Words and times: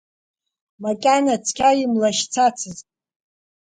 Макьана 0.83 1.35
цқьа 1.45 1.69
имлашьцацызт. 1.83 2.87